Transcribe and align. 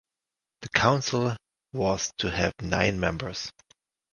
The 0.63 0.69
Council 0.69 1.37
was 1.73 2.11
to 2.17 2.31
have 2.31 2.53
nine 2.59 2.99
members. 2.99 3.51